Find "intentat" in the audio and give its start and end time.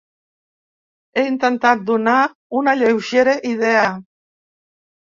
1.33-1.85